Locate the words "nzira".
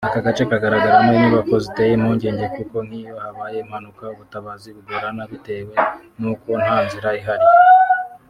6.85-7.09